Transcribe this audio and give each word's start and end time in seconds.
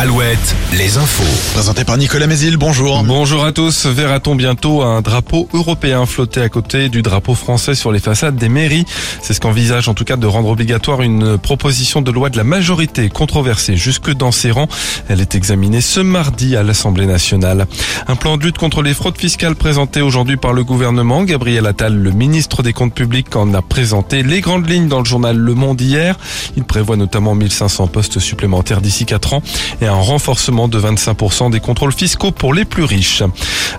Alouette, 0.00 0.54
les 0.74 0.96
infos. 0.96 1.24
Présenté 1.54 1.82
par 1.82 1.96
Nicolas 1.96 2.28
Mézil, 2.28 2.56
bonjour. 2.56 3.02
Bonjour 3.02 3.44
à 3.44 3.50
tous. 3.50 3.86
Verra-t-on 3.86 4.36
bientôt 4.36 4.82
un 4.82 5.00
drapeau 5.00 5.48
européen 5.52 6.06
flotter 6.06 6.40
à 6.40 6.48
côté 6.48 6.88
du 6.88 7.02
drapeau 7.02 7.34
français 7.34 7.74
sur 7.74 7.90
les 7.90 7.98
façades 7.98 8.36
des 8.36 8.48
mairies? 8.48 8.84
C'est 9.20 9.34
ce 9.34 9.40
qu'envisage 9.40 9.88
en 9.88 9.94
tout 9.94 10.04
cas 10.04 10.14
de 10.14 10.28
rendre 10.28 10.50
obligatoire 10.50 11.02
une 11.02 11.36
proposition 11.36 12.00
de 12.00 12.12
loi 12.12 12.30
de 12.30 12.36
la 12.36 12.44
majorité 12.44 13.08
controversée 13.08 13.76
jusque 13.76 14.12
dans 14.12 14.30
ses 14.30 14.52
rangs. 14.52 14.68
Elle 15.08 15.20
est 15.20 15.34
examinée 15.34 15.80
ce 15.80 15.98
mardi 15.98 16.54
à 16.54 16.62
l'Assemblée 16.62 17.06
nationale. 17.06 17.66
Un 18.06 18.14
plan 18.14 18.36
de 18.36 18.44
lutte 18.44 18.58
contre 18.58 18.82
les 18.82 18.94
fraudes 18.94 19.18
fiscales 19.18 19.56
présenté 19.56 20.00
aujourd'hui 20.00 20.36
par 20.36 20.52
le 20.52 20.62
gouvernement. 20.62 21.24
Gabriel 21.24 21.66
Attal, 21.66 21.96
le 21.96 22.12
ministre 22.12 22.62
des 22.62 22.72
Comptes 22.72 22.94
publics, 22.94 23.34
en 23.34 23.52
a 23.52 23.62
présenté 23.62 24.22
les 24.22 24.42
grandes 24.42 24.70
lignes 24.70 24.86
dans 24.86 25.00
le 25.00 25.06
journal 25.06 25.36
Le 25.36 25.54
Monde 25.54 25.80
hier. 25.80 26.16
Il 26.56 26.62
prévoit 26.62 26.94
notamment 26.96 27.34
1500 27.34 27.88
postes 27.88 28.20
supplémentaires 28.20 28.80
d'ici 28.80 29.04
4 29.04 29.32
ans 29.32 29.42
et 29.80 29.87
un 29.88 30.00
renforcement 30.00 30.68
de 30.68 30.80
25% 30.80 31.50
des 31.50 31.60
contrôles 31.60 31.92
fiscaux 31.92 32.30
pour 32.30 32.54
les 32.54 32.64
plus 32.64 32.84
riches. 32.84 33.22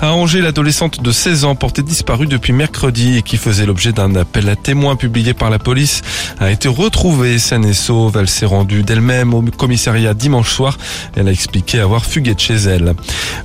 À 0.00 0.12
Angers, 0.12 0.40
l'adolescente 0.40 1.02
de 1.02 1.10
16 1.10 1.44
ans 1.44 1.54
portée 1.54 1.82
disparue 1.82 2.26
depuis 2.26 2.52
mercredi 2.52 3.16
et 3.16 3.22
qui 3.22 3.36
faisait 3.36 3.66
l'objet 3.66 3.92
d'un 3.92 4.14
appel 4.16 4.48
à 4.48 4.56
témoins 4.56 4.96
publié 4.96 5.34
par 5.34 5.50
la 5.50 5.58
police 5.58 6.02
a 6.38 6.50
été 6.50 6.68
retrouvée 6.68 7.38
saine 7.38 7.64
et 7.64 7.72
sauve. 7.72 8.16
Elle 8.18 8.28
s'est 8.28 8.46
rendue 8.46 8.82
d'elle-même 8.82 9.34
au 9.34 9.42
commissariat 9.42 10.14
dimanche 10.14 10.50
soir. 10.50 10.78
Elle 11.16 11.28
a 11.28 11.32
expliqué 11.32 11.80
avoir 11.80 12.04
fugué 12.04 12.34
de 12.34 12.40
chez 12.40 12.54
elle. 12.54 12.94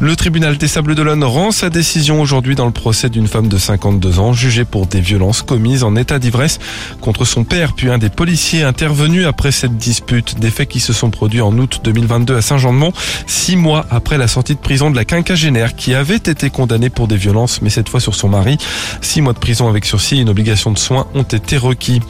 Le 0.00 0.16
tribunal 0.16 0.58
des 0.58 0.68
Sables 0.68 0.94
d'Olonne 0.94 1.24
rend 1.24 1.50
sa 1.50 1.70
décision 1.70 2.20
aujourd'hui 2.20 2.54
dans 2.54 2.66
le 2.66 2.72
procès 2.72 3.08
d'une 3.08 3.28
femme 3.28 3.48
de 3.48 3.58
52 3.58 4.18
ans 4.18 4.32
jugée 4.32 4.64
pour 4.64 4.86
des 4.86 5.00
violences 5.00 5.42
commises 5.42 5.84
en 5.84 5.96
état 5.96 6.18
d'ivresse 6.18 6.58
contre 7.00 7.24
son 7.24 7.44
père 7.44 7.72
puis 7.72 7.90
un 7.90 7.98
des 7.98 8.10
policiers 8.10 8.62
intervenus 8.62 9.26
après 9.26 9.52
cette 9.52 9.76
dispute. 9.76 10.38
Des 10.38 10.50
faits 10.50 10.68
qui 10.68 10.80
se 10.80 10.92
sont 10.92 11.10
produits 11.10 11.40
en 11.40 11.56
août 11.58 11.80
2022 11.84 12.36
à 12.36 12.42
Saint-Jean-de-Mont, 12.52 12.92
six 13.26 13.56
mois 13.56 13.86
après 13.90 14.18
la 14.18 14.28
sortie 14.28 14.54
de 14.54 14.60
prison 14.60 14.90
de 14.90 14.96
la 14.96 15.06
quinquagénaire 15.06 15.74
qui 15.74 15.94
avait 15.94 16.16
été 16.16 16.50
condamnée 16.50 16.90
pour 16.90 17.08
des 17.08 17.16
violences, 17.16 17.62
mais 17.62 17.70
cette 17.70 17.88
fois 17.88 17.98
sur 17.98 18.14
son 18.14 18.28
mari. 18.28 18.58
Six 19.00 19.22
mois 19.22 19.32
de 19.32 19.38
prison 19.38 19.70
avec 19.70 19.86
sursis 19.86 20.16
et 20.16 20.20
une 20.20 20.28
obligation 20.28 20.70
de 20.70 20.78
soins 20.78 21.06
ont 21.14 21.22
été 21.22 21.56
requis. 21.56 22.00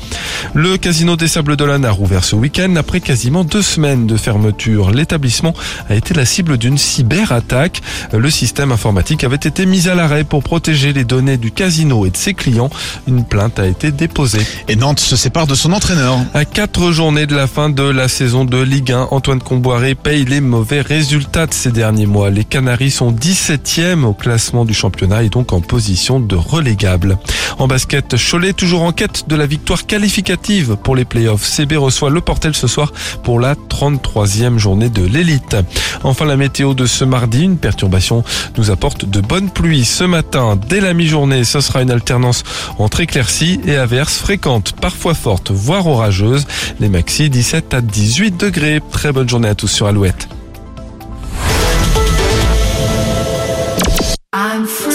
Le 0.52 0.78
casino 0.78 1.14
des 1.14 1.28
Sables 1.28 1.54
d'Olonne 1.54 1.84
a 1.84 1.92
rouvert 1.92 2.24
ce 2.24 2.34
week-end 2.34 2.74
après 2.74 2.98
quasiment 2.98 3.44
deux 3.44 3.62
semaines 3.62 4.08
de 4.08 4.16
fermeture. 4.16 4.90
L'établissement 4.90 5.54
a 5.88 5.94
été 5.94 6.12
la 6.12 6.24
cible 6.24 6.58
d'une 6.58 6.76
cyberattaque. 6.76 7.80
Le 8.12 8.28
système 8.28 8.72
informatique 8.72 9.22
avait 9.22 9.36
été 9.36 9.64
mis 9.64 9.88
à 9.88 9.94
l'arrêt 9.94 10.24
pour 10.24 10.42
protéger 10.42 10.92
les 10.92 11.04
données 11.04 11.36
du 11.36 11.52
casino 11.52 12.04
et 12.04 12.10
de 12.10 12.16
ses 12.16 12.34
clients. 12.34 12.70
Une 13.06 13.24
plainte 13.24 13.60
a 13.60 13.66
été 13.68 13.92
déposée. 13.92 14.44
Et 14.66 14.74
Nantes 14.74 14.98
se 14.98 15.14
sépare 15.14 15.46
de 15.46 15.54
son 15.54 15.72
entraîneur. 15.72 16.18
À 16.34 16.44
quatre 16.44 16.90
journées 16.90 17.26
de 17.26 17.36
la 17.36 17.46
fin 17.46 17.70
de 17.70 17.84
la 17.84 18.08
saison 18.08 18.44
de 18.44 18.60
Ligue 18.60 18.90
1, 18.90 19.08
Antoine 19.12 19.40
Comboiré 19.40 19.94
paye 19.94 20.24
les 20.32 20.40
mauvais 20.40 20.80
résultats 20.80 21.46
de 21.46 21.52
ces 21.52 21.70
derniers 21.70 22.06
mois. 22.06 22.30
Les 22.30 22.44
Canaries 22.44 22.90
sont 22.90 23.12
17e 23.12 24.02
au 24.04 24.14
classement 24.14 24.64
du 24.64 24.72
championnat 24.72 25.24
et 25.24 25.28
donc 25.28 25.52
en 25.52 25.60
position 25.60 26.20
de 26.20 26.34
relégable. 26.36 27.18
En 27.58 27.66
basket, 27.66 28.16
Cholet 28.16 28.54
toujours 28.54 28.80
en 28.80 28.92
quête 28.92 29.28
de 29.28 29.36
la 29.36 29.44
victoire 29.44 29.84
qualificative 29.84 30.76
pour 30.82 30.96
les 30.96 31.04
playoffs. 31.04 31.44
CB 31.44 31.76
reçoit 31.76 32.08
le 32.08 32.22
Portel 32.22 32.54
ce 32.54 32.66
soir 32.66 32.94
pour 33.22 33.40
la 33.40 33.54
33e 33.54 34.56
journée 34.56 34.88
de 34.88 35.04
l'élite. 35.04 35.54
Enfin, 36.02 36.24
la 36.24 36.38
météo 36.38 36.72
de 36.72 36.86
ce 36.86 37.04
mardi, 37.04 37.42
une 37.42 37.58
perturbation 37.58 38.24
nous 38.56 38.70
apporte 38.70 39.04
de 39.04 39.20
bonnes 39.20 39.50
pluies 39.50 39.84
ce 39.84 40.04
matin. 40.04 40.58
Dès 40.66 40.80
la 40.80 40.94
mi-journée, 40.94 41.44
ce 41.44 41.60
sera 41.60 41.82
une 41.82 41.90
alternance 41.90 42.42
entre 42.78 43.00
éclaircies 43.00 43.60
et 43.66 43.76
averses 43.76 44.16
fréquentes, 44.16 44.72
parfois 44.80 45.12
fortes, 45.12 45.50
voire 45.50 45.86
orageuses. 45.86 46.46
Les 46.80 46.88
maxi 46.88 47.28
17 47.28 47.74
à 47.74 47.82
18 47.82 48.38
degrés. 48.38 48.80
Très 48.90 49.12
bonne 49.12 49.28
journée 49.28 49.48
à 49.48 49.54
tous 49.54 49.68
sur 49.68 49.86
Alouette. 49.86 50.21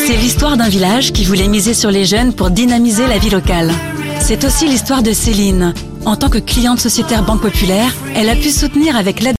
C'est 0.07 0.15
l'histoire 0.15 0.55
d'un 0.55 0.69
village 0.69 1.11
qui 1.11 1.25
voulait 1.25 1.49
miser 1.49 1.73
sur 1.73 1.91
les 1.91 2.05
jeunes 2.05 2.31
pour 2.31 2.49
dynamiser 2.49 3.05
la 3.07 3.17
vie 3.17 3.29
locale. 3.29 3.73
C'est 4.21 4.45
aussi 4.45 4.65
l'histoire 4.65 5.03
de 5.03 5.11
Céline. 5.11 5.73
En 6.05 6.15
tant 6.15 6.29
que 6.29 6.37
cliente 6.37 6.79
sociétaire 6.79 7.25
Banque 7.25 7.41
Populaire, 7.41 7.93
elle 8.15 8.29
a 8.29 8.35
pu 8.35 8.49
soutenir 8.49 8.95
avec 8.95 9.19
l'aide 9.19 9.35